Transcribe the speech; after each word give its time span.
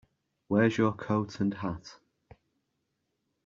Where's 0.47 0.79
your 0.79 0.93
coat 0.93 1.39
and 1.39 1.53
hat? 1.53 1.99